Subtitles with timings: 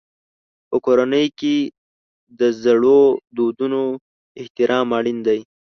[0.69, 1.55] په کورنۍ کې
[2.39, 2.99] د زړو
[3.35, 3.81] دودونو
[4.41, 5.39] احترام اړین دی.